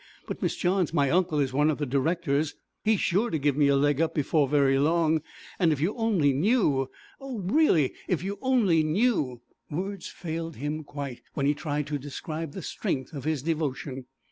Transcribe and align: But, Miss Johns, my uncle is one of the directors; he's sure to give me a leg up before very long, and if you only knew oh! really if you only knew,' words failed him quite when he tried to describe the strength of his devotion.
But, 0.25 0.41
Miss 0.41 0.55
Johns, 0.55 0.95
my 0.95 1.11
uncle 1.11 1.37
is 1.39 1.53
one 1.53 1.69
of 1.69 1.77
the 1.77 1.85
directors; 1.85 2.55
he's 2.83 2.99
sure 2.99 3.29
to 3.29 3.37
give 3.37 3.55
me 3.55 3.67
a 3.67 3.75
leg 3.75 4.01
up 4.01 4.15
before 4.15 4.47
very 4.47 4.79
long, 4.79 5.21
and 5.59 5.71
if 5.71 5.79
you 5.79 5.93
only 5.95 6.33
knew 6.33 6.89
oh! 7.19 7.37
really 7.41 7.93
if 8.07 8.23
you 8.23 8.39
only 8.41 8.81
knew,' 8.81 9.41
words 9.69 10.07
failed 10.07 10.55
him 10.55 10.83
quite 10.83 11.21
when 11.35 11.45
he 11.45 11.53
tried 11.53 11.85
to 11.85 11.99
describe 11.99 12.53
the 12.53 12.63
strength 12.63 13.13
of 13.13 13.25
his 13.25 13.43
devotion. 13.43 14.07